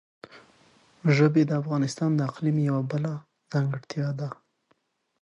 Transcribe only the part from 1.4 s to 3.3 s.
د افغانستان د اقلیم یوه بله